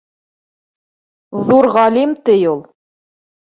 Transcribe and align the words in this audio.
Ҙур 1.51 1.69
ғалим, 1.77 2.17
ти, 2.25 2.39
ул 2.55 2.67